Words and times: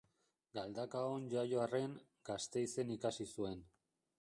Galdakaon 0.57 1.27
jaio 1.33 1.61
arren, 1.65 1.93
Gasteizen 2.31 2.95
ikasi 2.99 3.29
zuen. 3.37 3.63